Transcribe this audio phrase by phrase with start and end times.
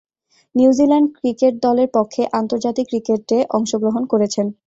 [0.55, 4.45] New Zealand cricket দলের পক্ষে আন্তর্জাতিক ক্রিকেটে অংশগ্রহণ করেছেন।